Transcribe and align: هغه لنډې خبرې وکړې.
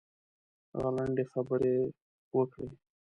هغه 0.71 0.89
لنډې 0.97 1.23
خبرې 1.31 1.73
وکړې. 2.37 2.67